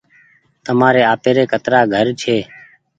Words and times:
تمآري 0.65 1.03
آپيري 1.13 1.43
ڪترآ 1.51 1.81
گهر 1.91 2.07
ڇي۔ 2.21 2.37